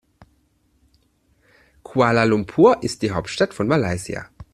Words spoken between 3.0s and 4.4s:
die Hauptstadt von Malaysia.